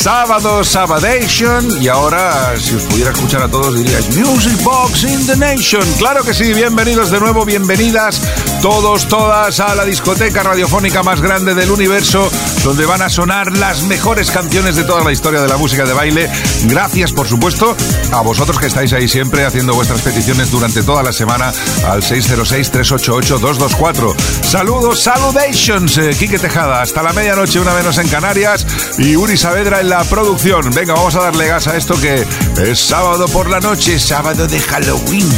sábado, 0.00 0.64
Sabadation. 0.64 1.82
Y 1.82 1.88
ahora, 1.88 2.54
si 2.58 2.74
os 2.74 2.84
pudiera 2.84 3.10
escuchar 3.10 3.42
a 3.42 3.48
todos, 3.48 3.76
diríais 3.76 4.16
Music 4.16 4.62
Box 4.62 5.04
in 5.04 5.26
the 5.26 5.36
Nation. 5.36 5.82
Claro 5.98 6.24
que 6.24 6.32
sí, 6.32 6.54
bienvenidos 6.54 7.10
de 7.10 7.20
nuevo, 7.20 7.44
bienvenidas 7.44 8.20
todos, 8.60 9.08
todas 9.08 9.58
a 9.60 9.74
la 9.74 9.84
discoteca 9.84 10.42
radiofónica 10.42 11.02
más 11.02 11.20
grande 11.20 11.54
del 11.54 11.70
universo, 11.70 12.30
donde 12.62 12.84
van 12.84 13.00
a 13.02 13.08
sonar 13.08 13.56
las 13.56 13.84
mejores 13.84 14.30
canciones 14.30 14.76
de 14.76 14.84
toda 14.84 15.02
la 15.02 15.12
historia 15.12 15.40
de 15.40 15.48
la 15.48 15.56
música 15.56 15.86
de 15.86 15.94
baile. 15.94 16.30
Gracias, 16.64 17.12
por 17.12 17.26
supuesto, 17.26 17.74
a 18.12 18.20
vosotros 18.20 18.58
que 18.58 18.66
estáis 18.66 18.92
ahí 18.92 19.08
siempre 19.08 19.46
haciendo 19.46 19.74
vuestras 19.74 20.02
peticiones 20.02 20.50
durante 20.50 20.82
toda 20.82 21.02
la 21.02 21.12
semana 21.12 21.52
al 21.86 22.02
606-388-224. 22.02 24.14
Saludos, 24.42 25.02
saludations, 25.02 25.96
eh, 25.98 26.10
Quique 26.18 26.38
Tejada. 26.38 26.82
Hasta 26.82 27.02
la 27.02 27.12
medianoche, 27.12 27.60
una 27.60 27.72
menos 27.72 27.98
en 27.98 28.08
Canarias. 28.08 28.66
Y 28.98 29.16
Uri 29.16 29.36
Saavedra 29.36 29.80
en 29.80 29.88
la 29.88 30.04
producción. 30.04 30.70
Venga, 30.74 30.94
vamos 30.94 31.14
a 31.14 31.22
darle 31.22 31.46
gas 31.46 31.66
a 31.66 31.76
esto 31.76 31.98
que 32.00 32.26
es 32.62 32.78
sábado 32.78 33.26
por 33.28 33.48
la 33.48 33.60
noche, 33.60 33.98
sábado 33.98 34.46
de 34.46 34.60
Halloween. 34.60 35.28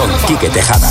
Con 0.00 0.10
Quique 0.26 0.48
Tejada. 0.48 0.88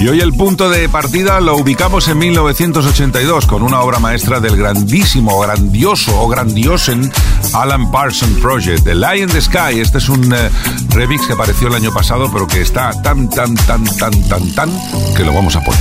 Y 0.00 0.08
hoy 0.08 0.20
el 0.20 0.32
punto 0.32 0.70
de 0.70 0.88
partida 0.88 1.40
lo 1.40 1.58
ubicamos 1.58 2.08
en 2.08 2.16
1982 2.16 3.46
con 3.46 3.62
una 3.62 3.82
obra 3.82 3.98
maestra 3.98 4.40
del 4.40 4.56
grandísimo, 4.56 5.38
grandioso 5.40 6.18
o 6.18 6.26
grandiosen 6.26 7.12
Alan 7.52 7.90
Parsons 7.90 8.40
Project, 8.40 8.84
The 8.84 8.94
Lion 8.94 9.28
in 9.28 9.28
the 9.28 9.42
Sky. 9.42 9.78
Este 9.78 9.98
es 9.98 10.08
un 10.08 10.32
eh, 10.32 10.50
remix 10.88 11.26
que 11.26 11.34
apareció 11.34 11.68
el 11.68 11.74
año 11.74 11.92
pasado, 11.92 12.30
pero 12.32 12.46
que 12.46 12.62
está 12.62 12.92
tan, 13.02 13.28
tan, 13.28 13.54
tan, 13.56 13.84
tan, 13.98 14.22
tan, 14.22 14.54
tan, 14.54 14.70
que 15.14 15.22
lo 15.22 15.34
vamos 15.34 15.54
a 15.56 15.60
poner. 15.60 15.80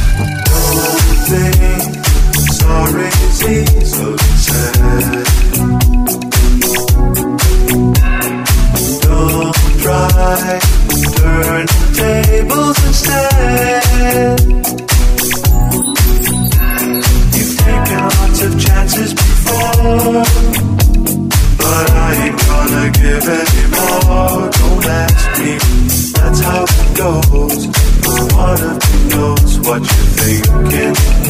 Tables 12.23 12.77
instead. 12.85 14.39
You've 17.35 17.57
taken 17.57 17.99
lots 18.15 18.41
of 18.41 18.59
chances 18.59 19.13
before, 19.13 20.23
but 21.57 21.85
I 21.91 22.09
ain't 22.23 22.37
gonna 22.47 22.85
give 23.01 23.25
any 23.43 23.63
more. 23.75 24.49
Don't 24.59 24.85
ask 25.03 25.23
me, 25.39 25.53
that's 26.17 26.39
how 26.41 26.63
it 26.63 26.97
goes. 26.97 27.67
One 28.35 28.61
of 28.71 28.77
me 28.85 28.97
knows 29.09 29.59
what 29.59 29.81
you're 29.89 30.09
thinking. 30.19 31.28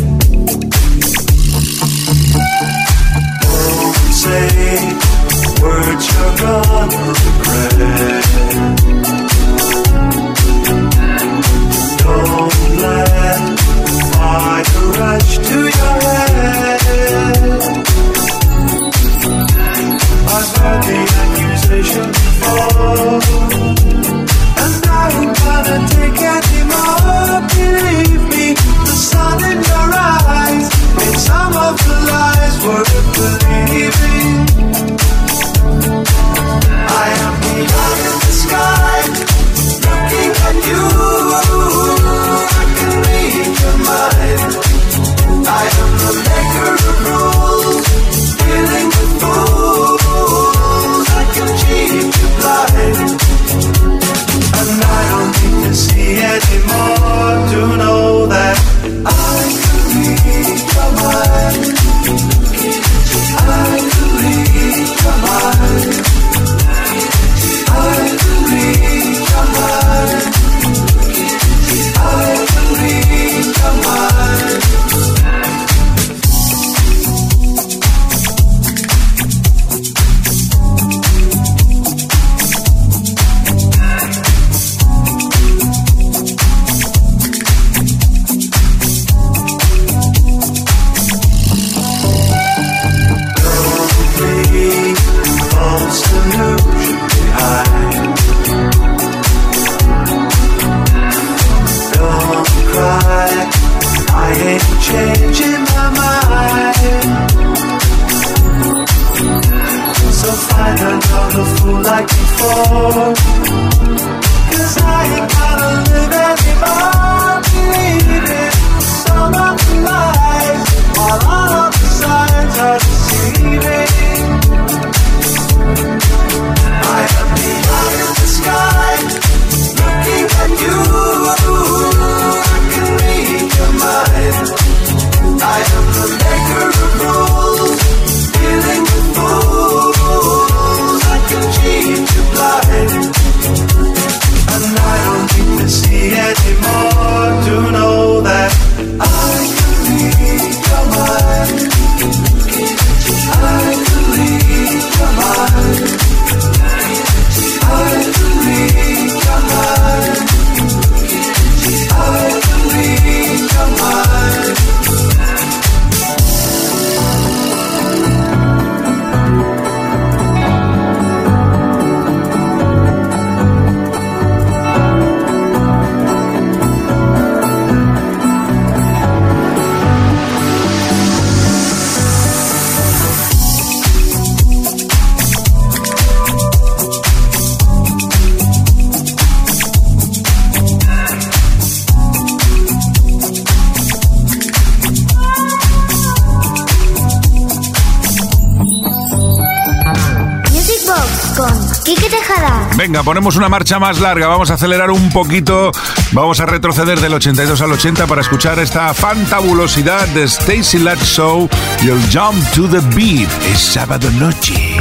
Ponemos 203.10 203.38
una 203.38 203.50
marcha 203.50 203.80
más 203.80 204.00
larga, 204.00 204.28
vamos 204.28 204.52
a 204.52 204.54
acelerar 204.54 204.92
un 204.92 205.10
poquito, 205.10 205.72
vamos 206.12 206.40
a 206.42 206.46
retroceder 206.46 207.00
del 207.00 207.16
82 207.16 207.60
al 207.60 207.72
80 207.72 208.06
para 208.06 208.22
escuchar 208.22 208.60
esta 208.60 208.94
fantabulosidad 208.94 210.08
de 210.10 210.26
Stacy 210.26 210.78
Latch 210.78 211.02
Show 211.02 211.50
y 211.82 211.88
el 211.88 212.00
Jump 212.14 212.40
to 212.54 212.70
the 212.70 212.82
Beat. 212.96 213.28
Es 213.52 213.62
sábado 213.62 214.12
noche. 214.12 214.78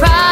Con 0.00 0.29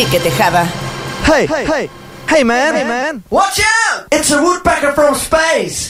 Quique 0.00 0.22
Tejada. 0.22 0.64
Hey, 1.26 1.44
hey, 1.44 1.66
hey, 1.66 1.90
hey 2.26 2.42
man, 2.42 2.74
hey 2.74 2.84
man, 2.84 3.22
watch 3.28 3.60
out! 3.60 4.06
It's 4.10 4.30
a 4.30 4.42
woodpecker 4.42 4.92
from 4.94 5.14
space. 5.14 5.89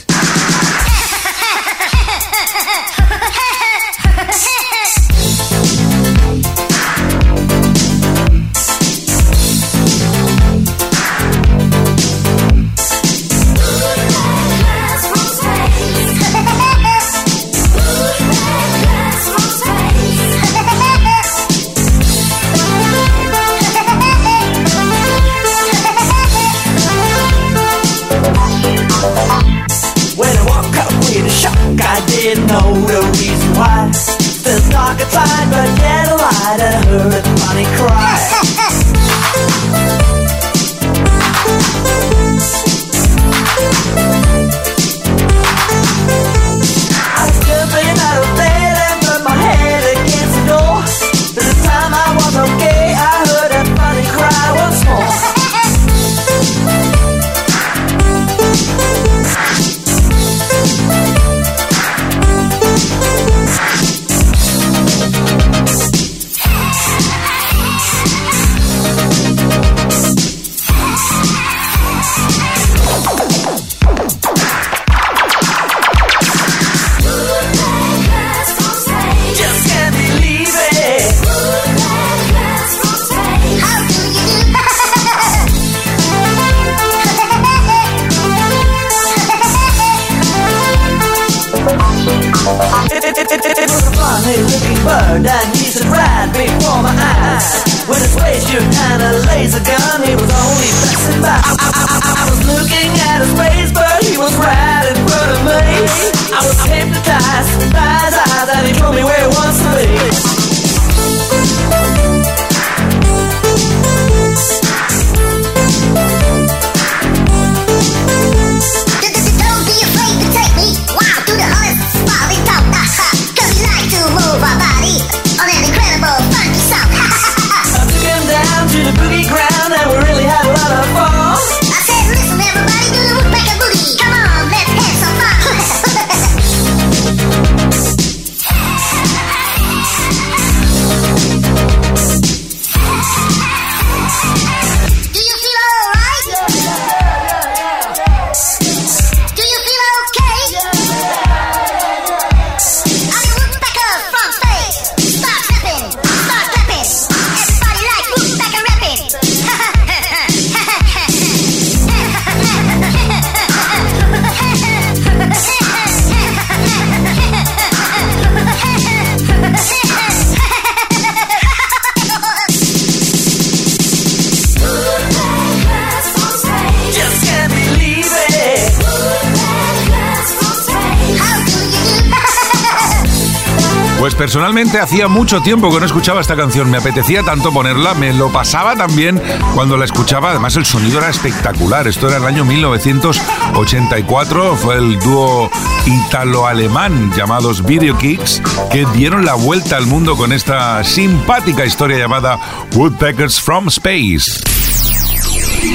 Personalmente 184.51 184.81
hacía 184.81 185.07
mucho 185.07 185.41
tiempo 185.41 185.71
que 185.71 185.79
no 185.79 185.85
escuchaba 185.85 186.19
esta 186.19 186.35
canción, 186.35 186.69
me 186.69 186.75
apetecía 186.75 187.23
tanto 187.23 187.53
ponerla, 187.53 187.93
me 187.93 188.11
lo 188.11 188.29
pasaba 188.33 188.75
también 188.75 189.21
cuando 189.55 189.77
la 189.77 189.85
escuchaba, 189.85 190.31
además 190.31 190.57
el 190.57 190.65
sonido 190.65 190.97
era 190.97 191.07
espectacular, 191.07 191.87
esto 191.87 192.09
era 192.09 192.17
el 192.17 192.25
año 192.25 192.43
1984, 192.43 194.57
fue 194.57 194.75
el 194.75 194.99
dúo 194.99 195.49
italo-alemán 195.85 197.13
llamados 197.15 197.63
Video 197.63 197.97
Kicks 197.97 198.41
que 198.69 198.85
dieron 198.93 199.23
la 199.23 199.35
vuelta 199.35 199.77
al 199.77 199.85
mundo 199.85 200.17
con 200.17 200.33
esta 200.33 200.83
simpática 200.83 201.63
historia 201.63 201.97
llamada 201.97 202.37
Woodpeckers 202.75 203.39
from 203.39 203.69
Space. 203.69 204.41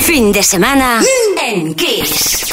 Fin 0.02 0.32
de 0.32 0.42
semana 0.42 1.00
en 1.42 1.74
Kiss. 1.74 2.44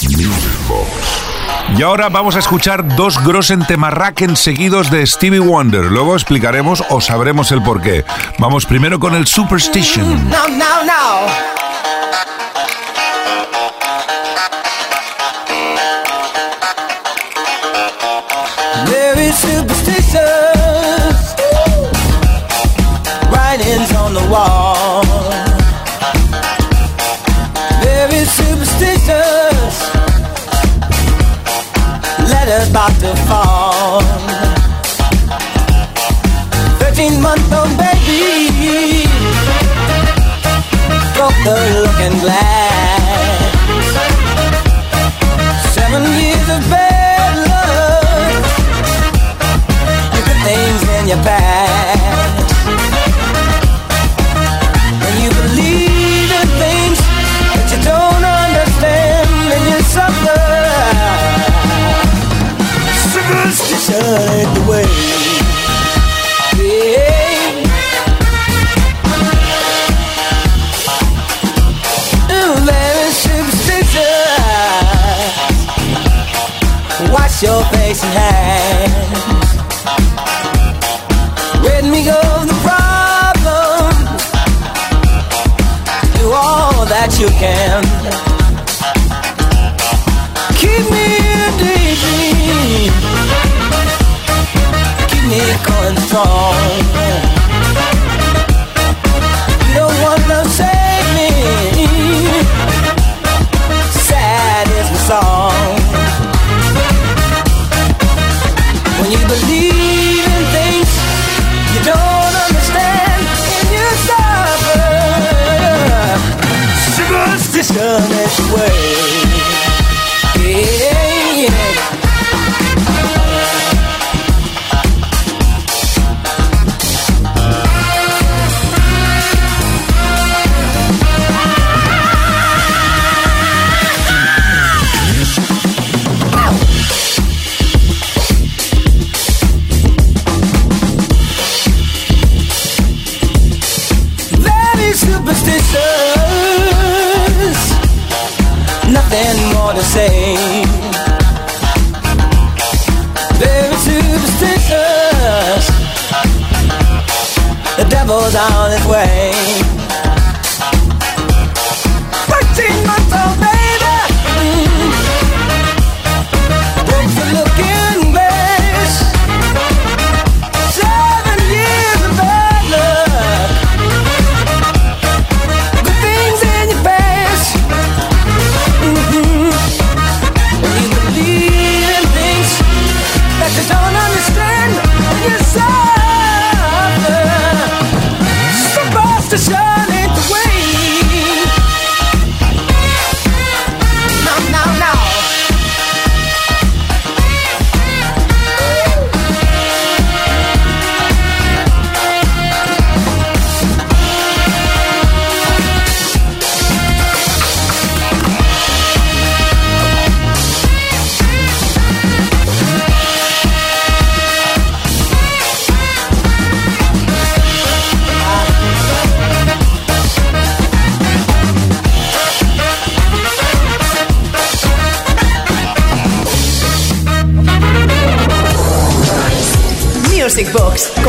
Y 1.75 1.81
ahora 1.81 2.07
vamos 2.09 2.35
a 2.35 2.39
escuchar 2.39 2.95
dos 2.95 3.23
Grossen 3.23 3.65
Temarraken 3.65 4.35
seguidos 4.35 4.91
de 4.91 5.05
Stevie 5.07 5.39
Wonder. 5.39 5.85
Luego 5.85 6.13
explicaremos 6.13 6.83
o 6.89 7.01
sabremos 7.01 7.51
el 7.51 7.63
porqué. 7.63 8.05
Vamos 8.37 8.65
primero 8.67 8.99
con 8.99 9.15
el 9.15 9.25
Superstition. 9.25 10.29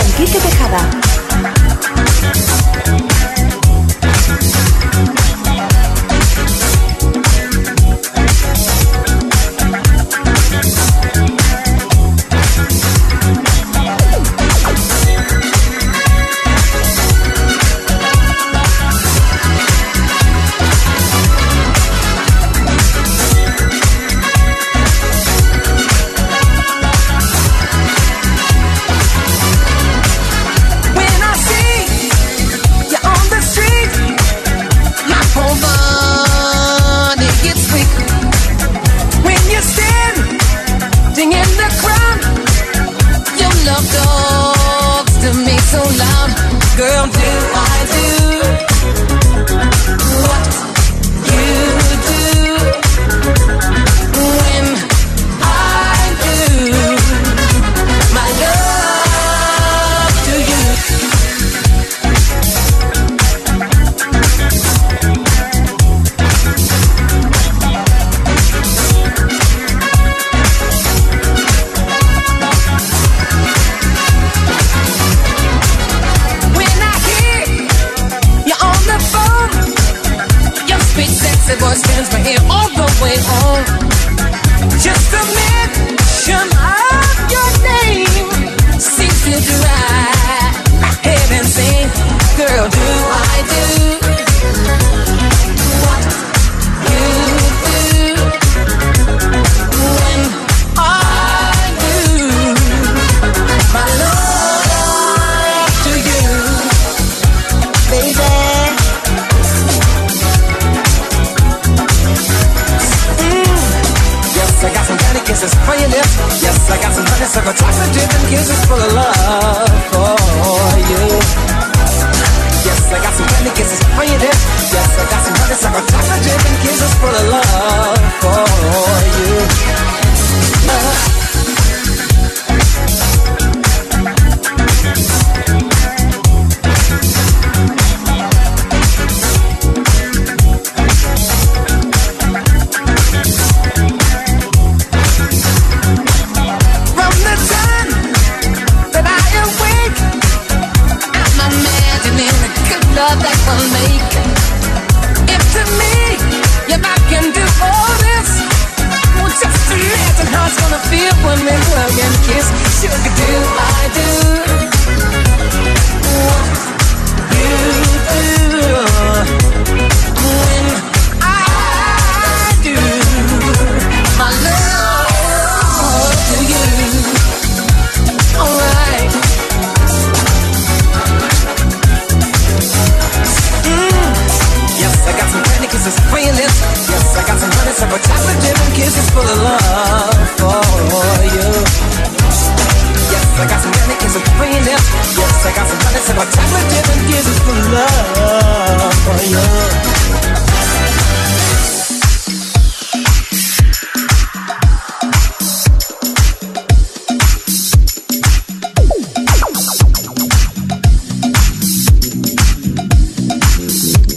Con 0.04 0.12
Quique 0.12 0.38
Tejada. 0.38 1.13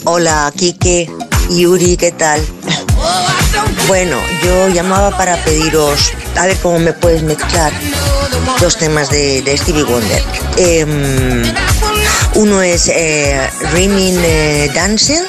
Hola, 0.10 0.50
Kike, 0.56 1.12
Yuri, 1.50 1.98
¿qué 1.98 2.14
tal? 2.14 2.40
Bueno, 3.90 4.16
yo 4.42 4.70
llamaba 4.70 5.12
para 5.18 5.36
pediros, 5.44 6.14
a 6.38 6.46
ver 6.46 6.56
cómo 6.62 6.80
me 6.80 6.94
puedes 6.94 7.24
mezclar 7.24 7.74
dos 8.62 8.78
temas 8.78 9.10
de, 9.10 9.44
Stevie 9.58 9.84
Wonder. 9.84 10.24
Em, 10.56 11.44
uno 12.36 12.62
es 12.62 12.88
eh, 12.88 13.50
eh, 13.76 14.72
Dancing 14.74 15.24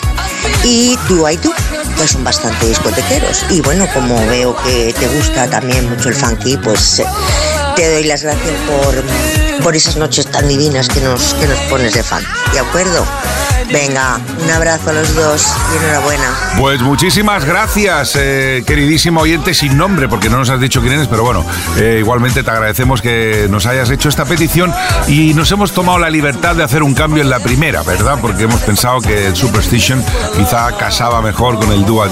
y 0.62 0.96
Do 1.08 1.28
I 1.28 1.36
Do, 1.38 1.50
que 1.96 2.06
son 2.06 2.22
bastante 2.22 2.68
discotequeros. 2.68 3.46
Y 3.50 3.60
bueno, 3.62 3.84
como 3.92 4.24
veo 4.28 4.54
que 4.62 4.94
te 4.96 5.08
gusta 5.08 5.50
también 5.50 5.90
mucho 5.90 6.08
el 6.08 6.14
funky, 6.14 6.56
pues 6.56 7.00
eh, 7.00 7.06
te 7.74 7.94
doy 7.94 8.04
las 8.04 8.22
gracias 8.22 8.54
por, 8.68 9.60
por 9.64 9.74
esas 9.74 9.96
noches 9.96 10.28
tan 10.28 10.46
divinas 10.46 10.88
que 10.88 11.00
nos, 11.00 11.34
que 11.34 11.48
nos 11.48 11.58
pones 11.62 11.94
de 11.94 12.04
fan. 12.04 12.24
¿De 12.52 12.60
acuerdo? 12.60 13.04
Venga, 13.66 14.20
un 14.42 14.50
abrazo 14.50 14.90
a 14.90 14.92
los 14.92 15.14
dos 15.14 15.46
y 15.72 15.76
enhorabuena. 15.76 16.34
Pues 16.58 16.80
muchísimas 16.80 17.44
gracias, 17.44 18.16
eh, 18.16 18.64
queridísimo 18.66 19.20
oyente 19.20 19.54
sin 19.54 19.76
nombre, 19.76 20.08
porque 20.08 20.28
no 20.28 20.38
nos 20.38 20.50
has 20.50 20.60
dicho 20.60 20.80
quién 20.80 20.94
eres, 20.94 21.08
pero 21.08 21.22
bueno, 21.22 21.44
eh, 21.76 21.96
igualmente 22.00 22.42
te 22.42 22.50
agradecemos 22.50 23.00
que 23.00 23.46
nos 23.48 23.66
hayas 23.66 23.90
hecho 23.90 24.08
esta 24.08 24.24
petición 24.24 24.74
y 25.06 25.34
nos 25.34 25.50
hemos 25.52 25.72
tomado 25.72 25.98
la 25.98 26.10
libertad 26.10 26.56
de 26.56 26.64
hacer 26.64 26.82
un 26.82 26.94
cambio 26.94 27.22
en 27.22 27.30
la 27.30 27.40
primera, 27.40 27.82
¿verdad? 27.82 28.18
Porque 28.20 28.44
hemos 28.44 28.60
pensado 28.62 29.00
que 29.00 29.26
el 29.26 29.36
Superstition 29.36 30.02
quizá 30.36 30.76
casaba 30.76 31.20
mejor 31.22 31.58
con 31.58 31.72
el 31.72 31.84
Do 31.84 32.02
a 32.02 32.08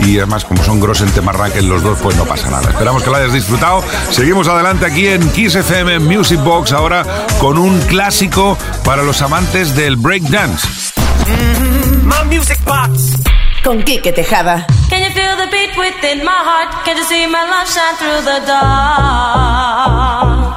y 0.00 0.18
además 0.18 0.44
como 0.44 0.62
son 0.62 0.80
Gross 0.80 1.00
en 1.00 1.10
Temarraken 1.10 1.68
los 1.68 1.82
dos, 1.82 1.98
pues 2.02 2.16
no 2.16 2.24
pasa 2.24 2.50
nada. 2.50 2.70
Esperamos 2.70 3.02
que 3.02 3.10
lo 3.10 3.16
hayas 3.16 3.32
disfrutado. 3.32 3.82
Seguimos 4.10 4.48
adelante 4.48 4.86
aquí 4.86 5.06
en 5.06 5.28
Kiss 5.30 5.54
FM 5.54 6.00
Music 6.00 6.42
Box 6.42 6.72
ahora 6.72 7.04
con 7.38 7.58
un 7.58 7.80
clásico 7.82 8.58
para 8.84 9.02
los 9.02 9.22
amantes 9.22 9.74
del 9.74 9.96
breakdance. 9.96 10.85
Mm-hmm. 11.26 12.06
My 12.08 12.22
music 12.24 12.58
box. 12.64 13.12
Con 13.62 13.82
Quique 13.82 14.12
Tejada. 14.12 14.64
Can 14.88 15.02
you 15.02 15.10
feel 15.10 15.36
the 15.36 15.48
beat 15.50 15.76
within 15.76 16.24
my 16.24 16.30
heart? 16.30 16.84
Can 16.84 16.96
you 16.96 17.02
see 17.04 17.26
my 17.26 17.42
love 17.42 17.66
shine 17.66 17.96
through 17.98 18.22
the 18.30 18.38
dark? 18.46 20.54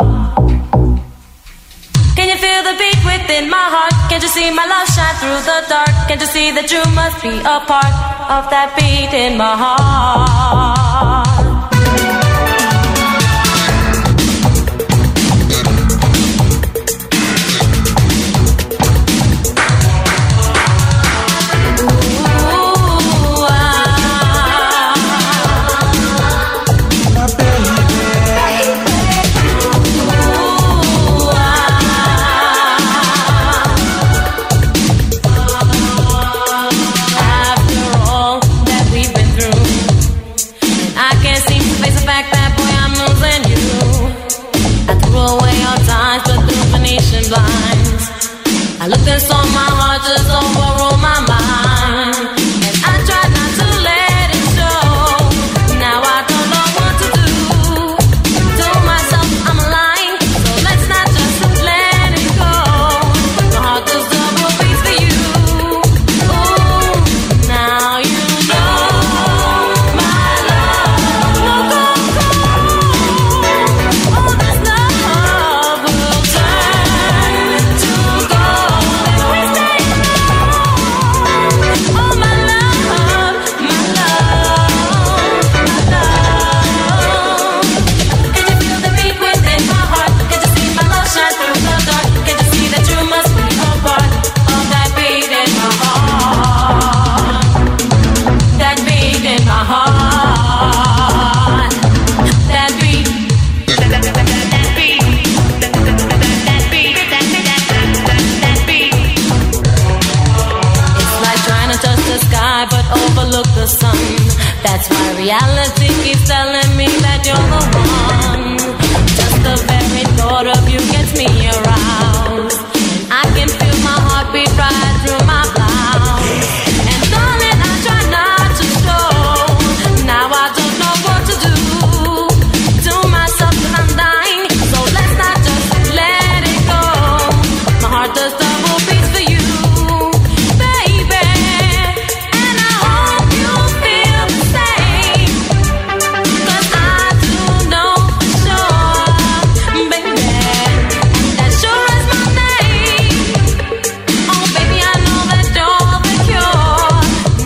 Can 2.15 2.29
you 2.29 2.37
feel 2.37 2.61
the 2.69 2.75
beat 2.77 3.01
within 3.03 3.49
my 3.49 3.65
heart? 3.73 3.93
Can't 4.09 4.21
you 4.21 4.29
see 4.29 4.51
my 4.51 4.65
love 4.65 4.87
shine 4.93 5.15
through 5.21 5.41
the 5.49 5.65
dark? 5.69 5.89
Can't 6.07 6.21
you 6.21 6.27
see 6.27 6.51
that 6.51 6.69
you 6.69 6.83
must 6.93 7.21
be 7.23 7.29
a 7.29 7.59
part 7.65 7.93
of 8.29 8.49
that 8.51 8.75
beat 8.77 9.13
in 9.17 9.37
my 9.37 9.55
heart? 9.55 10.78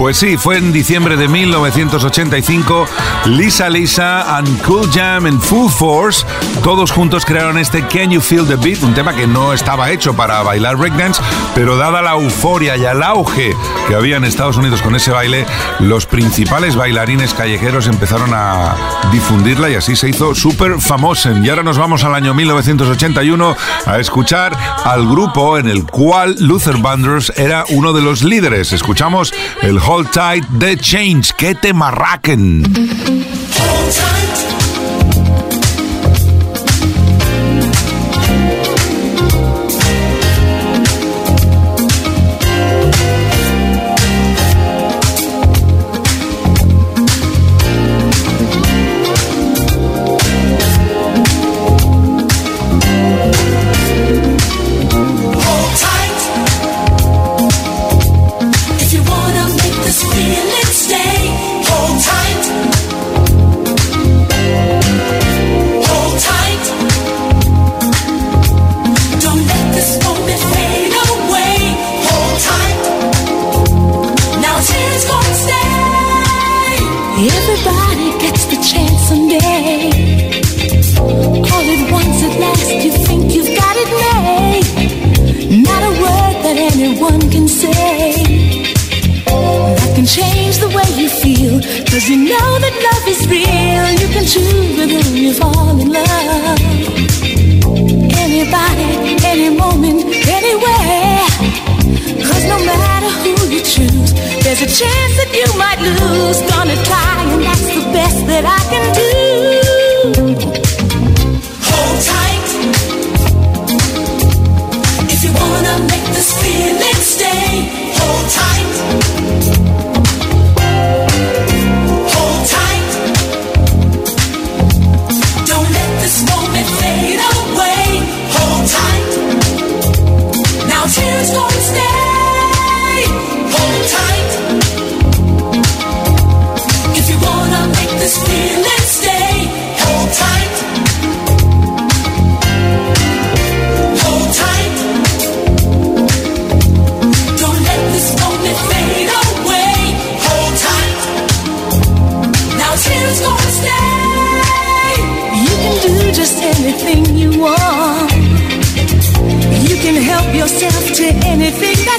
Pues 0.04 0.18
sí, 0.18 0.36
fue 0.36 0.58
en 0.58 0.74
diciembre 0.74 1.16
de 1.16 1.30
1985. 1.30 2.86
Lisa 3.28 3.70
Lisa 3.70 4.36
and 4.36 4.62
Cool 4.62 4.92
Jam 4.92 5.28
en 5.28 5.40
Full 5.40 5.72
Force, 5.72 6.26
todos 6.62 6.92
juntos 6.92 7.24
crearon 7.24 7.58
este 7.58 7.88
Can 7.88 8.12
You 8.12 8.20
Feel 8.20 8.46
the 8.46 8.58
Beat, 8.58 8.84
un 8.84 8.94
tema 8.94 9.16
que 9.16 9.28
no 9.28 9.54
estaba 9.54 9.92
hecho 9.92 10.14
para 10.14 10.44
bailar 10.44 10.76
breakdance, 10.76 11.22
pero 11.56 11.78
dada 11.78 12.02
la 12.02 12.16
euforia 12.16 12.76
y 12.76 12.84
el 12.84 13.02
auge 13.02 13.56
que 13.88 13.96
había 13.96 14.18
en 14.18 14.26
Estados 14.26 14.58
Unidos 14.58 14.82
con 14.82 14.94
ese 14.94 15.12
baile, 15.12 15.46
los 15.80 16.06
principales 16.06 16.76
bailarines 16.76 17.34
callejeros 17.34 17.88
empezaron 17.88 18.32
a 18.34 18.76
difundirla 19.14 19.70
y 19.70 19.76
así 19.76 19.96
se 19.96 20.10
hizo 20.10 20.36
súper 20.36 20.82
famosa. 20.82 21.32
Y 21.32 21.50
ahora 21.50 21.64
nos 21.64 21.78
vamos 21.78 22.04
al 22.04 22.14
año 22.14 22.34
1981 22.34 23.56
a 23.86 24.00
escuchar 24.00 24.58
al 24.84 25.08
grupo 25.08 25.58
en 25.58 25.70
el 25.70 25.86
cual 25.86 26.36
Luther 26.40 26.76
Vandross 26.80 27.32
era 27.38 27.64
uno 27.70 27.94
de 27.94 28.02
los 28.02 28.22
líderes. 28.22 28.74
Escuchamos 28.74 29.34
el 29.62 29.80
Hold 29.94 30.10
Tight 30.12 30.44
The 30.58 30.76
Change, 30.76 31.34
que 31.38 31.54
te 31.54 31.72
marraquen. 31.72 33.43
Anyone 86.94 87.32
can 87.32 87.48
say 87.48 88.14
that 89.26 89.92
can 89.96 90.06
change 90.06 90.58
the 90.60 90.70
way 90.70 90.88
you 91.02 91.10
feel. 91.10 91.60
Cause 91.90 92.08
you 92.08 92.18
know 92.18 92.50
that 92.64 92.76
love 92.88 93.06
is 93.08 93.22
real. 93.28 93.86
You 94.02 94.08
can 94.14 94.26
choose 94.26 94.78
with 94.78 94.92
whom 94.92 95.18
you 95.18 95.34
fall 95.34 95.80
in 95.80 95.92
love. 95.92 96.60
Anybody, 98.26 99.18
any 99.26 99.50
moment, 99.50 100.06
anywhere. 100.28 101.26
Cause 102.28 102.44
no 102.54 102.60
matter 102.72 103.10
who 103.24 103.34
you 103.50 103.62
choose, 103.64 104.14
there's 104.44 104.62
a 104.62 104.70
chance 104.70 105.14
that 105.20 105.32
you 105.34 105.48
might 105.58 105.80
lose. 105.82 106.53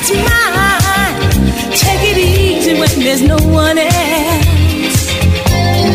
That's 0.05 0.17
mine. 0.29 1.73
Take 1.73 2.03
it 2.13 2.19
easy 2.19 2.75
when 2.79 2.91
there's 3.01 3.23
no 3.23 3.37
one 3.49 3.79
else. 3.79 5.11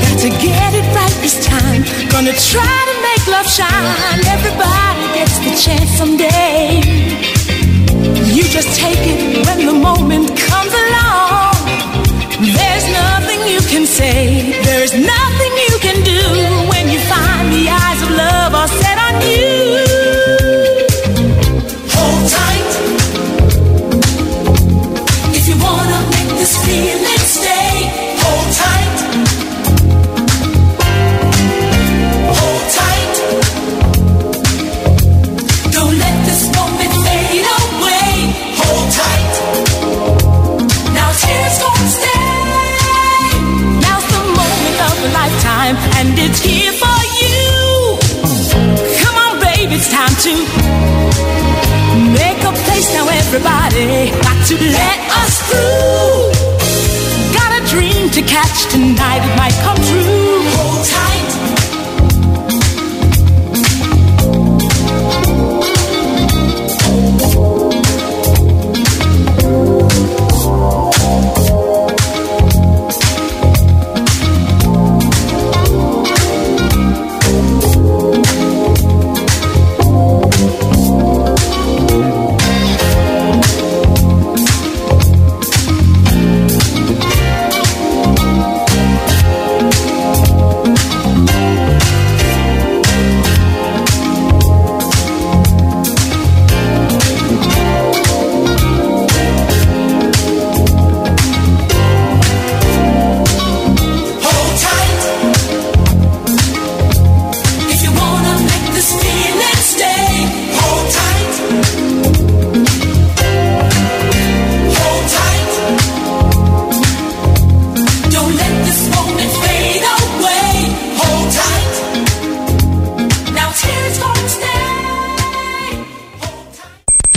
Got 0.04 0.20
to 0.26 0.30
get 0.30 0.74
it 0.74 0.86
right 0.96 1.18
this 1.22 1.46
time. 1.46 1.84
Gonna 2.10 2.34
try 2.34 2.78
to 2.90 2.96
make 3.08 3.28
love 3.28 3.48
shine. 3.48 4.20
Everybody 4.26 5.04
gets 5.14 5.38
the 5.40 5.54
chance 5.64 5.90
someday. 5.98 6.82
You 8.34 8.44
just 8.44 8.80
take 8.80 9.00
it 9.00 9.46
when 9.46 9.66
the 9.66 9.74
moment 9.74 10.28
comes 10.38 10.74
along. 10.74 11.56
There's 12.40 12.88
nothing 12.92 13.40
you 13.48 13.62
can 13.62 13.86
say. 13.86 14.54
There 14.64 14.84
is 14.84 14.94
nothing 14.94 15.49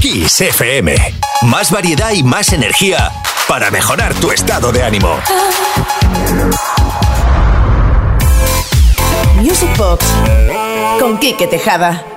Kiss 0.03 0.41
FM. 0.41 0.97
Más 1.43 1.71
variedad 1.71 2.11
y 2.11 2.25
más 2.25 2.53
energía 2.53 3.13
para 3.47 3.71
mejorar 3.71 4.13
tu 4.15 4.33
estado 4.33 4.73
de 4.73 4.83
ánimo. 4.83 5.17
Music 9.37 9.71
Box 9.77 10.05
con 10.99 11.19
Quique 11.19 11.47
Tejada. 11.47 12.12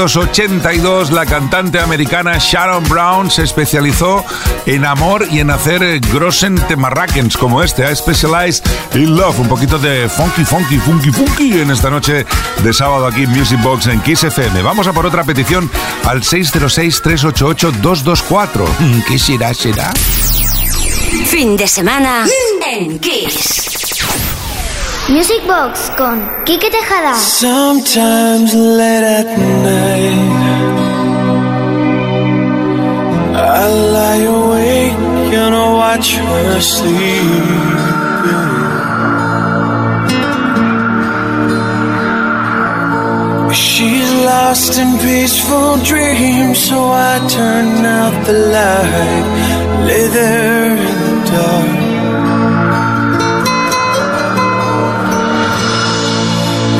1982 0.00 1.10
la 1.10 1.26
cantante 1.26 1.78
americana 1.78 2.38
Sharon 2.38 2.82
Brown 2.88 3.30
se 3.30 3.42
especializó 3.42 4.24
en 4.64 4.86
amor 4.86 5.26
y 5.30 5.40
en 5.40 5.50
hacer 5.50 5.82
eh, 5.82 6.00
grossen 6.00 6.54
temarrackens 6.54 7.36
como 7.36 7.62
este, 7.62 7.82
I 7.82 7.94
Specialize 7.94 8.62
in 8.94 9.14
Love, 9.14 9.40
un 9.40 9.48
poquito 9.48 9.78
de 9.78 10.08
funky, 10.08 10.42
funky, 10.42 10.78
funky, 10.78 11.10
funky 11.10 11.60
en 11.60 11.70
esta 11.70 11.90
noche 11.90 12.24
de 12.64 12.72
sábado 12.72 13.06
aquí 13.06 13.24
en 13.24 13.30
Music 13.30 13.60
Box 13.62 13.88
en 13.88 14.00
Kiss 14.00 14.24
FM. 14.24 14.62
Vamos 14.62 14.86
a 14.86 14.94
por 14.94 15.04
otra 15.04 15.22
petición 15.22 15.70
al 16.06 16.22
606-388-224. 16.22 18.66
Mm, 18.78 19.00
¿Qué 19.06 19.18
será, 19.18 19.52
será? 19.52 19.92
Fin 21.26 21.58
de 21.58 21.68
semana 21.68 22.24
en 22.66 22.98
Kiss. 22.98 23.79
Music 25.08 25.44
Box 25.46 25.90
con 25.96 26.20
Kike 26.44 26.70
Tejada. 26.70 27.14
Sometimes 27.16 28.54
late 28.54 29.02
at 29.02 29.26
night 29.26 30.40
I 33.34 33.66
lie 33.92 34.22
awake 34.22 35.34
and 35.34 35.54
I 35.54 35.72
watch 35.72 36.14
her 36.16 36.60
sleep. 36.60 37.90
She's 43.52 44.12
lost 44.12 44.78
in 44.78 44.98
peaceful 44.98 45.76
dreams 45.78 46.58
So 46.68 46.92
I 46.92 47.18
turn 47.28 47.84
out 47.84 48.26
the 48.26 48.32
light 48.32 49.86
Lay 49.86 50.06
there 50.08 50.76
in 50.76 50.98
the 51.06 51.30
dark 51.30 51.89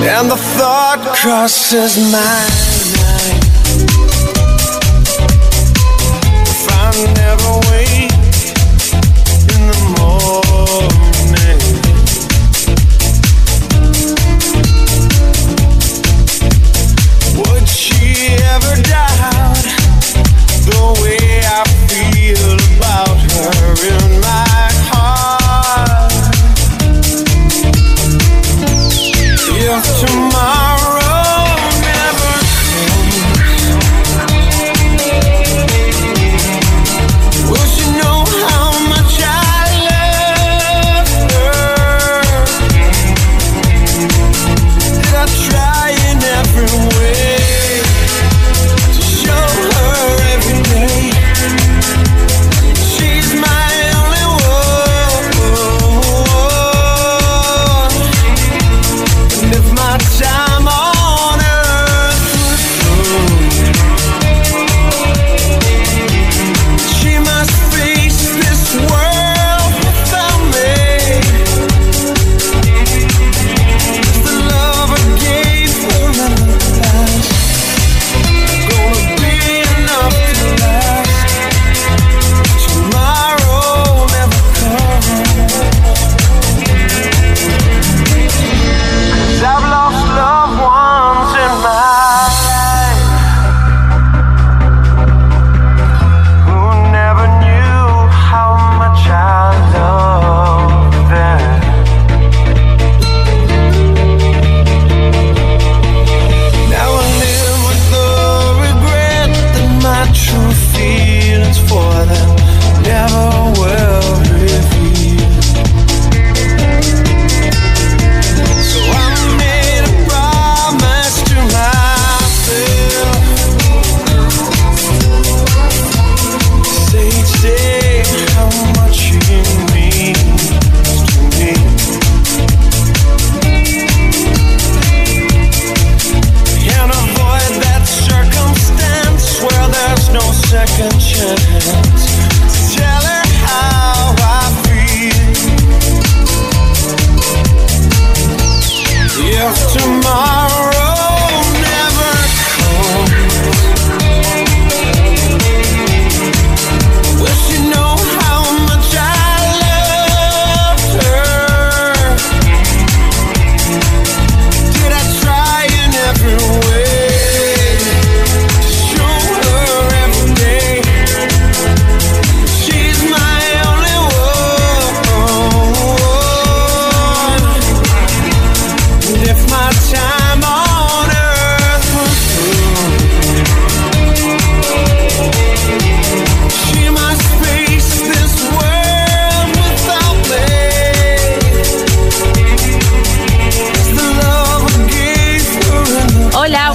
And 0.02 0.30
the 0.30 0.36
thought 0.36 0.98
crosses 1.14 1.98
my 2.10 2.40
mind. 2.96 3.44
If 6.48 6.68
I 6.70 7.29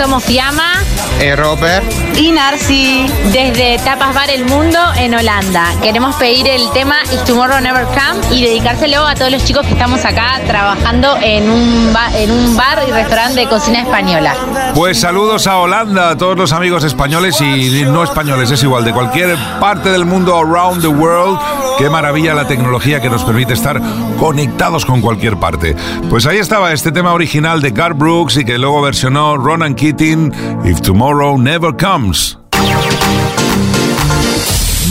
somos 0.06 0.24
Fiamma 0.24 0.84
Eh, 1.20 1.36
Robert. 1.36 1.84
y 2.16 2.32
Narci 2.32 3.08
desde 3.32 3.80
Tapas 3.84 4.14
Bar 4.14 4.30
El 4.30 4.45
Mundo 4.45 4.78
en 4.97 5.16
Holanda. 5.16 5.66
Queremos 5.82 6.16
pedir 6.18 6.47
el 6.47 6.70
tema 6.74 6.97
If 7.12 7.24
Tomorrow 7.24 7.60
Never 7.60 7.86
Comes 7.86 8.32
y 8.32 8.43
dedicárselo 8.43 9.08
a 9.08 9.16
todos 9.16 9.32
los 9.32 9.43
chicos 9.43 9.66
que 9.66 9.72
estamos 9.74 10.06
acá 10.06 10.39
trabajando 10.45 11.18
en 11.24 11.49
un, 11.49 11.91
ba- 11.91 12.12
en 12.16 12.30
un 12.30 12.56
bar 12.56 12.84
y 12.88 12.91
restaurante 12.91 13.39
de 13.39 13.47
cocina 13.49 13.82
española. 13.82 14.36
Pues 14.76 14.99
saludos 14.99 15.47
a 15.47 15.58
Holanda, 15.58 16.10
a 16.12 16.18
todos 16.18 16.38
los 16.38 16.53
amigos 16.53 16.84
españoles 16.84 17.41
y 17.41 17.84
no 17.86 18.03
españoles, 18.03 18.51
es 18.51 18.62
igual, 18.62 18.86
de 18.86 18.93
cualquier 18.93 19.36
parte 19.60 19.89
del 19.89 20.06
mundo, 20.06 20.38
around 20.38 20.82
the 20.82 20.88
world. 20.88 21.39
Qué 21.78 21.90
maravilla 21.90 22.34
la 22.34 22.48
tecnología 22.48 23.02
que 23.02 23.10
nos 23.10 23.24
permite 23.24 23.54
estar 23.54 23.82
conectados 24.18 24.86
con 24.86 25.02
cualquier 25.02 25.38
parte. 25.38 25.76
Pues 26.10 26.26
ahí 26.26 26.38
estaba 26.38 26.72
este 26.72 26.92
tema 26.92 27.14
original 27.14 27.62
de 27.62 27.72
Garth 27.72 27.98
Brooks 27.98 28.38
y 28.38 28.46
que 28.46 28.58
luego 28.58 28.82
versionó 28.82 29.38
Ronan 29.38 29.76
Keating, 29.76 30.32
If 30.64 30.82
Tomorrow 30.82 31.38
Never 31.38 31.76
Comes. 31.76 32.38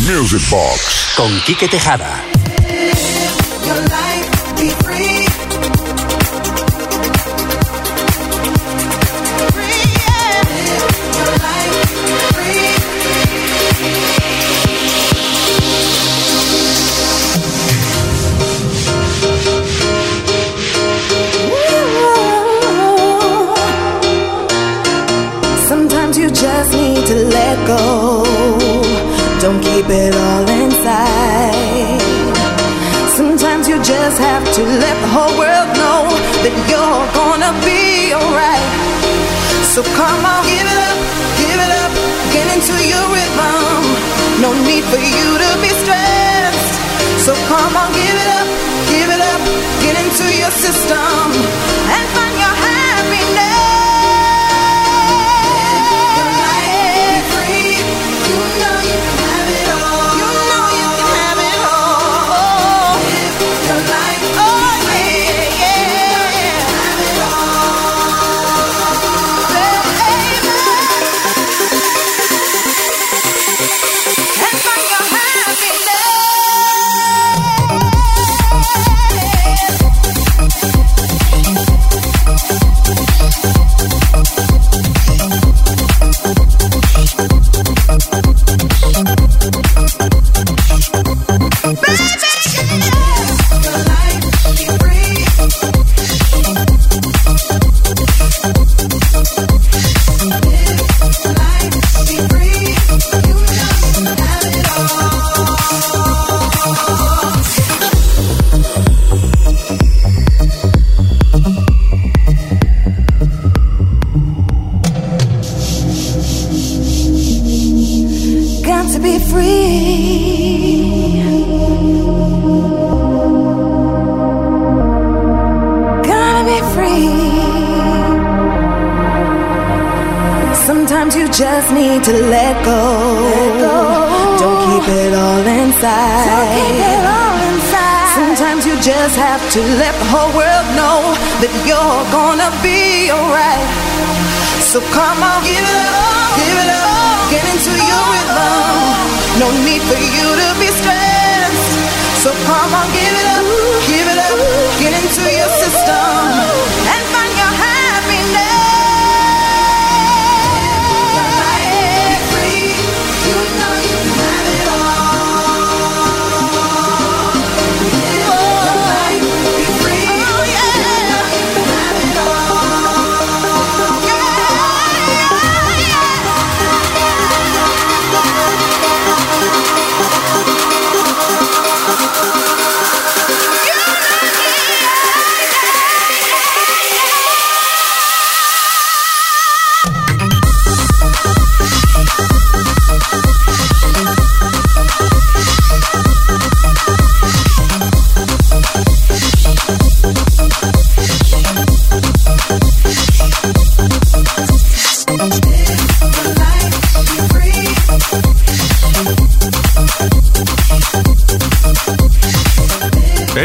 Music 0.06 0.42
Box 0.50 1.14
con 1.16 1.30
Quique 1.46 1.68
Tejada. 1.68 2.33
So 39.74 39.82
come 39.82 40.24
on, 40.24 40.44
give 40.46 40.62
it 40.62 40.80
up, 40.86 40.98
give 41.42 41.58
it 41.58 41.72
up, 41.82 41.90
get 42.30 42.46
into 42.54 42.74
your 42.86 43.02
rhythm. 43.10 43.82
No 44.40 44.54
need 44.62 44.84
for 44.84 45.02
you 45.02 45.28
to 45.42 45.50
be 45.60 45.68
stressed. 45.82 46.74
So 47.18 47.34
come 47.50 47.74
on, 47.74 47.90
give 47.90 48.14
it 48.14 48.30
up, 48.38 48.46
give 48.94 49.10
it 49.10 49.18
up, 49.18 49.42
get 49.82 49.98
into 49.98 50.30
your 50.38 50.52
system 50.52 51.53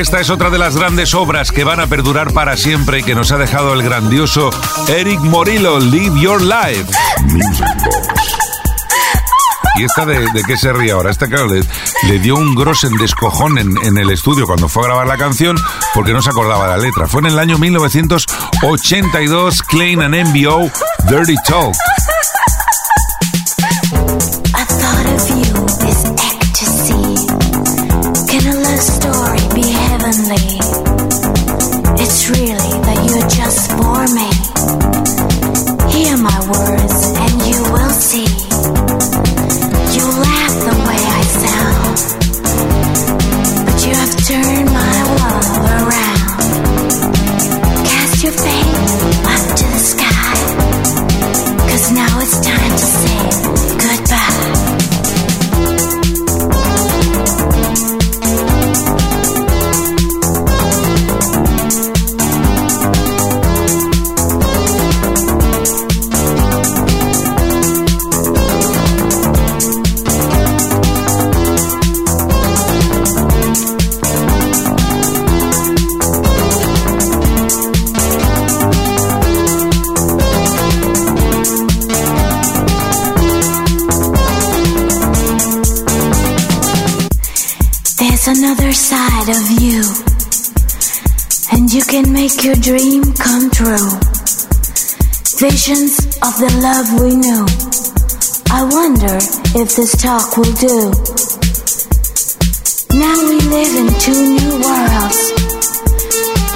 Esta 0.09 0.21
es 0.21 0.31
otra 0.31 0.49
de 0.49 0.57
las 0.57 0.75
grandes 0.75 1.13
obras 1.13 1.51
que 1.51 1.63
van 1.63 1.79
a 1.79 1.85
perdurar 1.85 2.33
para 2.33 2.57
siempre 2.57 2.97
y 2.97 3.03
que 3.03 3.13
nos 3.13 3.31
ha 3.31 3.37
dejado 3.37 3.75
el 3.75 3.83
grandioso 3.83 4.49
Eric 4.87 5.19
Morillo, 5.19 5.79
Live 5.79 6.19
Your 6.19 6.41
Life. 6.41 6.87
¿Y 9.75 9.83
esta 9.83 10.07
de, 10.07 10.21
de 10.33 10.43
qué 10.47 10.57
se 10.57 10.73
ríe 10.73 10.93
ahora? 10.93 11.11
Esta, 11.11 11.27
claro, 11.27 11.47
le, 11.47 12.17
dio 12.17 12.33
un 12.33 12.55
grosen 12.55 12.97
descojón 12.97 13.59
en, 13.59 13.77
en 13.85 13.99
el 13.99 14.09
estudio 14.09 14.47
cuando 14.47 14.67
fue 14.67 14.81
a 14.81 14.87
grabar 14.87 15.05
la 15.05 15.17
canción 15.17 15.55
porque 15.93 16.11
no 16.11 16.23
se 16.23 16.31
acordaba 16.31 16.65
la 16.65 16.79
letra. 16.79 17.07
Fue 17.07 17.21
en 17.21 17.27
el 17.27 17.37
año 17.37 17.59
1982, 17.59 19.61
Klein 19.61 20.01
and 20.01 20.15
MBO, 20.15 20.71
Dirty 21.07 21.35
Talk. 21.47 21.75
Of 95.69 95.75
the 95.77 96.49
love 96.65 96.99
we 96.99 97.13
knew. 97.13 97.45
I 98.49 98.65
wonder 98.65 99.17
if 99.53 99.75
this 99.75 99.93
talk 100.01 100.35
will 100.35 100.51
do. 100.57 100.89
Now 102.97 103.13
we 103.29 103.37
live 103.37 103.73
in 103.77 103.93
two 104.01 104.17
new 104.17 104.53
worlds, 104.65 105.21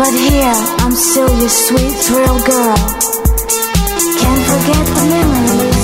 but 0.01 0.09
here 0.18 0.57
I'm 0.82 0.97
still 0.97 1.30
your 1.30 1.47
sweet 1.47 1.93
thrill 1.93 2.41
girl. 2.41 2.82
Can't 4.18 4.43
forget 4.49 4.84
the 4.97 5.05
memories, 5.05 5.83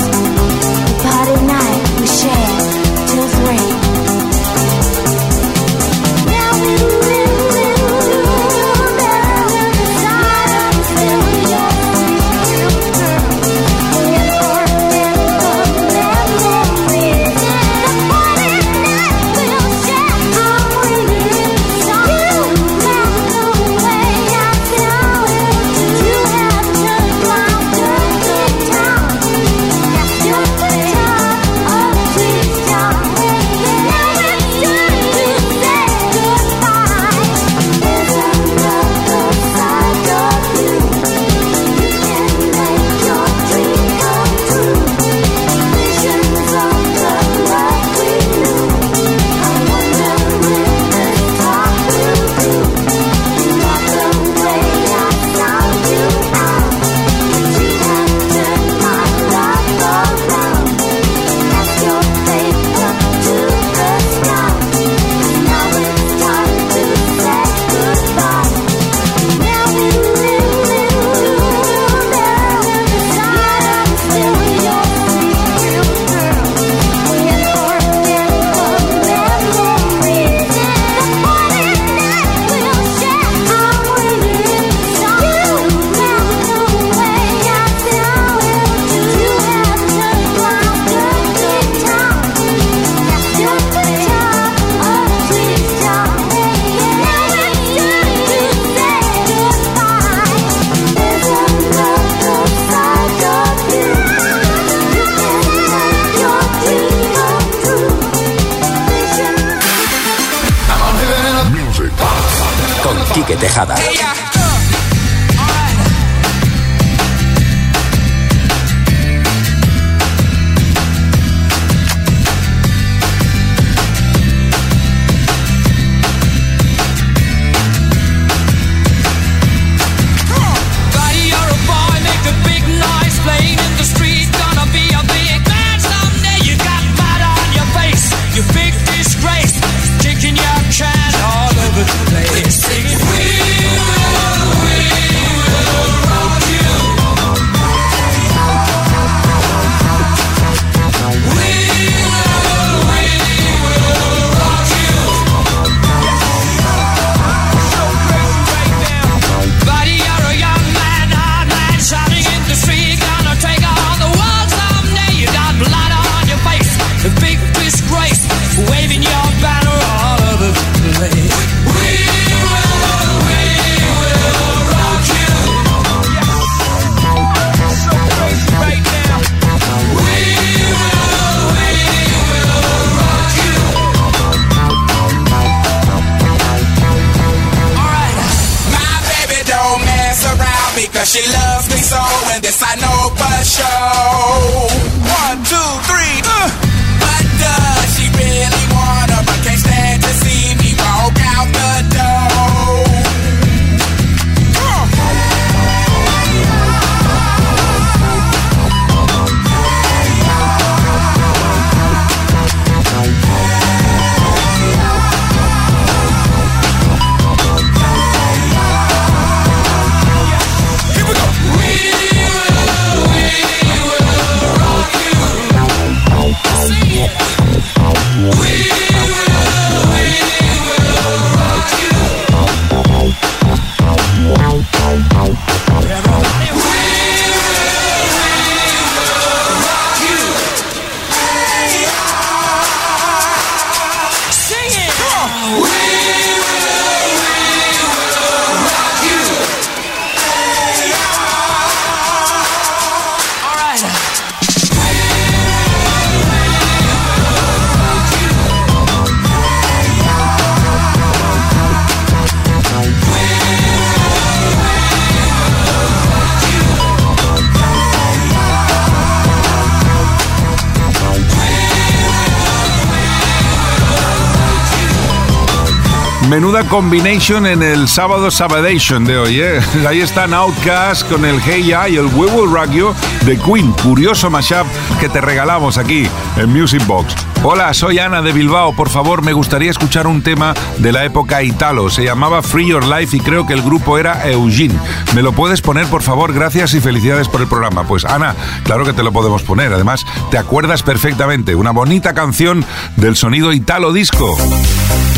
Menuda 276.30 276.64
combination 276.66 277.48
en 277.48 277.64
el 277.64 277.88
sábado 277.88 278.30
Sabadation 278.30 279.04
de 279.04 279.18
hoy, 279.18 279.42
¿eh? 279.42 279.60
Ahí 279.88 280.02
están 280.02 280.32
Outcast 280.32 281.10
con 281.10 281.26
el 281.26 281.42
Hey 281.42 281.66
Ya 281.66 281.90
y 281.90 281.96
el 281.96 282.06
We 282.06 282.28
Will 282.28 282.52
Rock 282.52 282.70
You 282.70 282.94
de 283.26 283.36
Queen. 283.36 283.72
Curioso 283.72 284.30
mashup 284.30 284.68
que 285.00 285.10
te 285.10 285.22
regalamos 285.22 285.80
aquí 285.80 286.08
en 286.38 286.54
Music 286.54 286.86
Box. 286.86 287.16
Hola, 287.42 287.74
soy 287.74 288.00
Ana 288.00 288.22
de 288.22 288.34
Bilbao. 288.34 288.76
Por 288.76 288.90
favor, 288.90 289.24
me 289.24 289.32
gustaría 289.32 289.72
escuchar 289.72 290.08
un 290.08 290.22
tema 290.22 290.54
de 290.78 290.92
la 290.92 291.06
época 291.06 291.42
Italo. 291.42 291.90
Se 291.90 292.04
llamaba 292.04 292.44
Free 292.44 292.68
Your 292.68 292.86
Life 292.86 293.16
y 293.16 293.22
creo 293.22 293.48
que 293.48 293.54
el 293.54 293.62
grupo 293.62 293.98
era 293.98 294.30
Eugene. 294.30 294.78
¿Me 295.16 295.22
lo 295.22 295.32
puedes 295.32 295.62
poner, 295.62 295.88
por 295.88 296.02
favor? 296.02 296.34
Gracias 296.34 296.74
y 296.74 296.82
felicidades 296.82 297.30
por 297.30 297.40
el 297.40 297.48
programa. 297.48 297.86
Pues 297.86 298.04
Ana, 298.04 298.36
claro 298.64 298.84
que 298.84 298.92
te 298.92 299.04
lo 299.04 299.14
podemos 299.14 299.42
poner. 299.44 299.72
Además, 299.72 300.06
te 300.30 300.38
acuerdas 300.38 300.84
perfectamente. 300.84 301.56
Una 301.56 301.72
bonita 301.72 302.14
canción 302.14 302.66
del 302.98 303.16
sonido 303.16 303.54
Italo 303.54 303.94
Disco. 303.94 304.38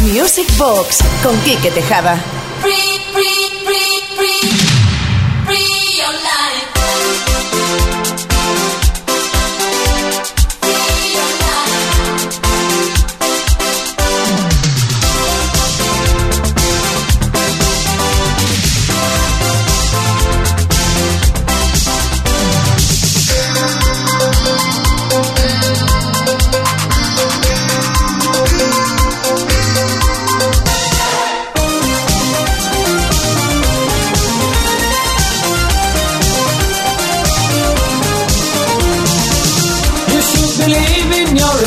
Music 0.03 0.47
Box 0.59 0.99
con 1.23 1.35
Quique 1.39 1.71
Tejada. 1.71 2.17
Free, 2.61 3.01
free, 3.13 3.65
free, 3.65 4.15
free, 4.15 4.49
free 5.47 5.97
your 5.97 6.13
life. 6.13 6.40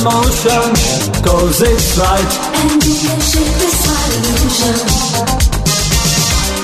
Emotion, 0.05 0.69
cause 1.25 1.63
it's 1.65 1.97
right. 1.97 2.33
And 2.61 2.77
you 2.85 2.93
can 3.09 3.21
shake 3.25 3.55
this 3.57 3.79
illusion. 3.89 4.77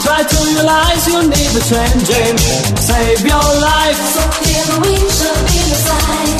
Try 0.05 0.21
to 0.29 0.39
realize 0.45 1.03
you 1.09 1.21
need 1.25 1.53
a 1.57 1.63
changing, 1.65 2.37
save 2.77 3.25
your 3.25 3.49
life. 3.65 3.97
So 4.13 4.23
clear 4.37 4.65
the 4.69 4.77
wings 4.85 5.19
of 5.25 5.41
inside. 5.57 6.37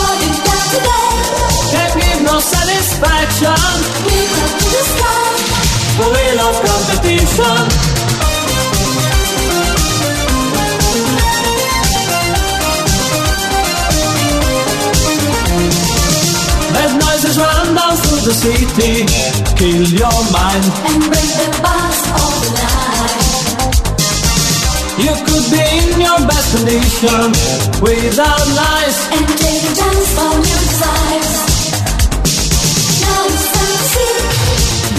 All 0.00 0.14
you 0.16 0.32
got 0.48 0.64
today, 0.72 1.12
Can't 1.76 1.92
give 2.00 2.20
no 2.24 2.40
satisfaction, 2.40 3.60
we 4.08 4.16
come 4.32 4.54
to 4.64 4.68
the 4.72 4.82
sky. 4.96 5.28
we 6.08 6.24
love 6.40 6.56
competition. 6.64 7.97
The 18.28 18.34
city, 18.34 19.08
kill 19.56 19.88
your 19.88 20.20
mind. 20.28 20.64
And 20.84 21.00
break 21.08 21.32
the 21.40 21.48
bars 21.64 22.00
of 22.12 22.32
the 22.44 22.50
night. 22.60 23.24
You 25.00 25.14
could 25.24 25.46
be 25.48 25.64
in 25.80 25.96
your 25.96 26.20
best 26.28 26.48
condition 26.52 27.32
without 27.80 28.44
lies. 28.52 28.96
And 29.16 29.24
take 29.32 29.64
a 29.64 29.72
chance 29.72 30.12
on 30.20 30.36
your 30.44 30.60
desires. 30.60 31.36
Now 33.00 33.32
it's 33.32 33.48
time 33.48 33.72
to 33.72 33.88
see. 33.96 34.12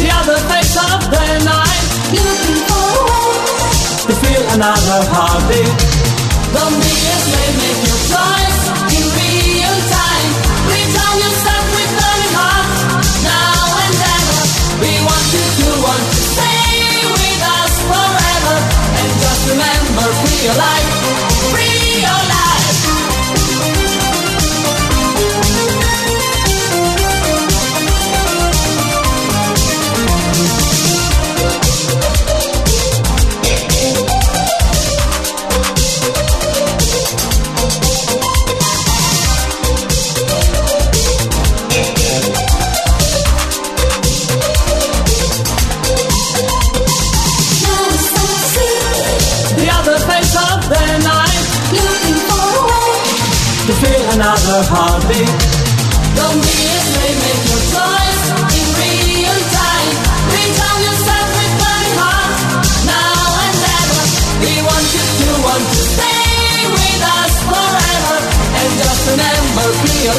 The 0.02 0.08
other 0.10 0.40
face 0.50 0.74
of 0.90 1.00
the 1.14 1.26
night 1.46 1.86
Looking 2.10 2.62
for 2.66 2.82
a 2.82 3.06
way. 3.14 4.10
to 4.10 4.14
feel 4.26 4.44
another 4.58 5.02
heartbeat. 5.14 5.70
Don't 6.58 6.78
be 6.82 6.94
afraid, 7.14 7.54
make 7.62 7.82
your 7.86 8.02
choice 8.10 8.49
your 20.44 20.56
life. 20.56 20.89
Heartbeat. 54.68 55.30
Don't 56.20 56.42
be 56.44 56.58
afraid, 56.68 57.16
make 57.24 57.44
your 57.48 57.64
choice 57.72 58.24
in 58.60 58.68
real 58.76 59.38
time. 59.56 59.90
Reach 60.36 60.60
on 60.60 60.78
yourself 60.84 61.28
with 61.38 61.54
burning 61.64 61.96
heart, 61.96 62.36
now 62.84 63.24
and 63.46 63.56
ever. 63.80 64.04
We 64.44 64.54
want 64.68 64.88
you 64.92 65.06
to 65.06 65.28
want 65.48 65.64
to 65.64 65.80
stay 65.80 66.68
with 66.76 67.02
us 67.08 67.34
forever. 67.48 68.18
And 68.60 68.70
just 68.84 69.02
remember, 69.08 69.66
free 69.80 70.02
your 70.12 70.18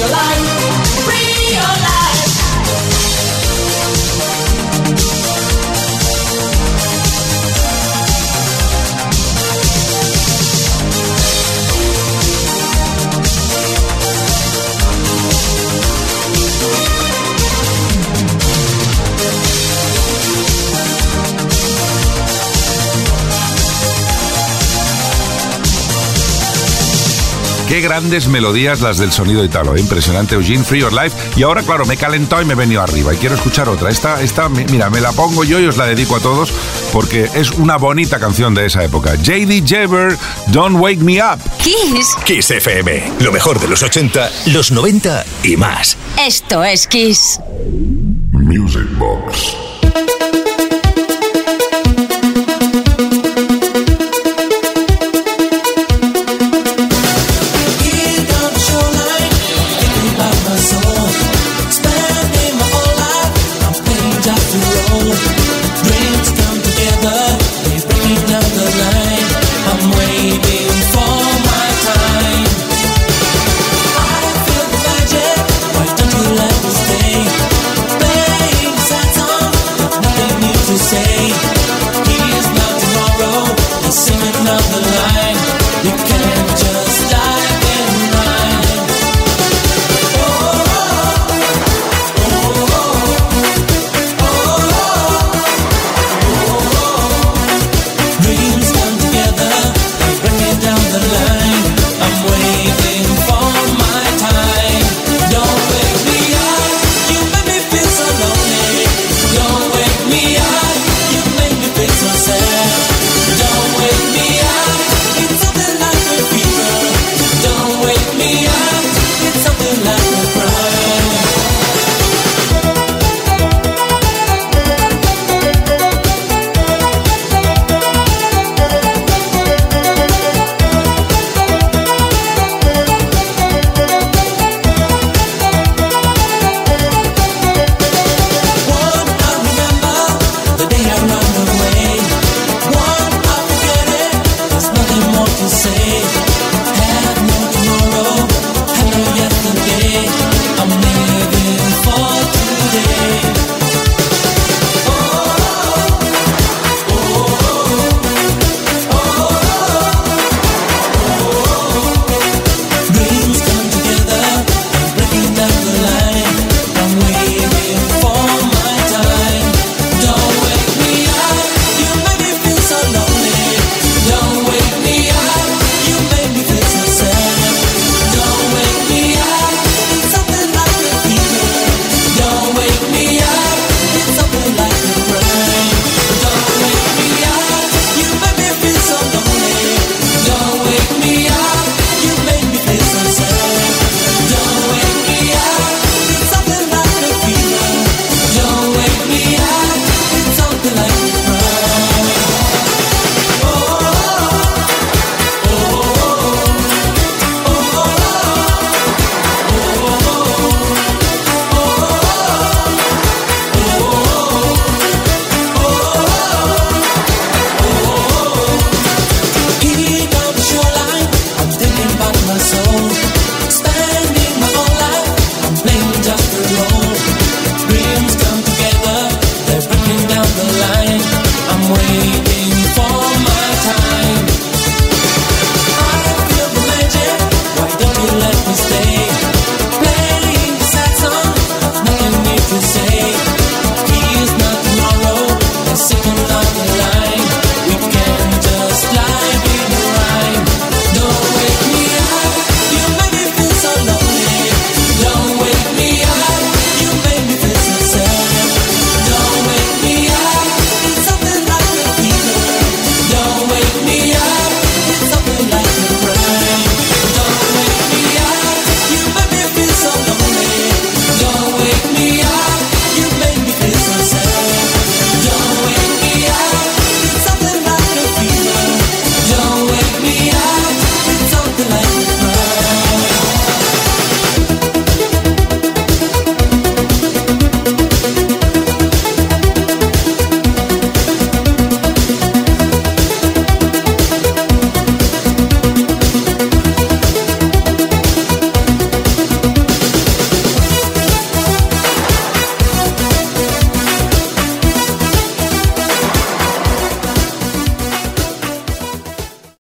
your 0.00 0.08
life, 0.08 0.49
Qué 27.70 27.80
grandes 27.80 28.26
melodías 28.26 28.80
las 28.80 28.98
del 28.98 29.12
sonido 29.12 29.44
italo, 29.44 29.76
¿eh? 29.76 29.80
impresionante 29.80 30.34
Eugene, 30.34 30.64
Free 30.64 30.80
Your 30.80 30.92
Life. 30.92 31.16
Y 31.36 31.44
ahora, 31.44 31.62
claro, 31.62 31.86
me 31.86 31.94
he 31.94 31.96
calentado 31.96 32.42
y 32.42 32.44
me 32.44 32.54
he 32.54 32.56
venido 32.56 32.82
arriba 32.82 33.14
y 33.14 33.16
quiero 33.16 33.36
escuchar 33.36 33.68
otra. 33.68 33.90
Esta, 33.90 34.20
esta, 34.20 34.48
mi- 34.48 34.64
mira, 34.64 34.90
me 34.90 35.00
la 35.00 35.12
pongo 35.12 35.44
yo 35.44 35.60
y 35.60 35.66
os 35.66 35.76
la 35.76 35.86
dedico 35.86 36.16
a 36.16 36.20
todos 36.20 36.50
porque 36.92 37.30
es 37.32 37.52
una 37.52 37.76
bonita 37.76 38.18
canción 38.18 38.54
de 38.56 38.66
esa 38.66 38.82
época. 38.82 39.14
JD 39.14 39.64
Jever, 39.64 40.16
Don't 40.48 40.80
Wake 40.80 40.98
Me 41.00 41.22
Up. 41.22 41.38
Kiss. 41.62 42.08
Kiss 42.24 42.50
FM. 42.50 43.12
Lo 43.20 43.30
mejor 43.30 43.60
de 43.60 43.68
los 43.68 43.84
80, 43.84 44.28
los 44.46 44.72
90 44.72 45.24
y 45.44 45.56
más. 45.56 45.96
Esto 46.26 46.64
es 46.64 46.88
Kiss. 46.88 47.38
Music 48.32 48.88
Box. 48.98 49.54